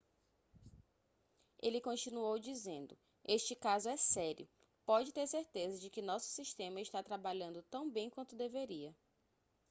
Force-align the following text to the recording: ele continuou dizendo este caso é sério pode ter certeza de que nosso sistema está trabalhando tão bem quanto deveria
ele 1.61 1.79
continuou 1.79 2.39
dizendo 2.39 2.97
este 3.23 3.55
caso 3.55 3.87
é 3.87 3.95
sério 3.95 4.49
pode 4.83 5.11
ter 5.13 5.27
certeza 5.27 5.79
de 5.79 5.91
que 5.91 6.01
nosso 6.01 6.25
sistema 6.25 6.81
está 6.81 7.03
trabalhando 7.03 7.61
tão 7.69 7.87
bem 7.87 8.09
quanto 8.09 8.35
deveria 8.35 8.95